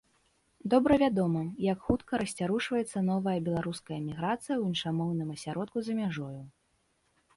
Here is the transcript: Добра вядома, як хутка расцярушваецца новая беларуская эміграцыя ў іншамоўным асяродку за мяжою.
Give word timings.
Добра 0.73 0.95
вядома, 1.03 1.43
як 1.65 1.83
хутка 1.89 2.19
расцярушваецца 2.23 3.03
новая 3.11 3.35
беларуская 3.49 3.95
эміграцыя 4.03 4.41
ў 4.57 4.63
іншамоўным 4.73 5.29
асяродку 5.39 5.77
за 5.91 6.03
мяжою. 6.03 6.35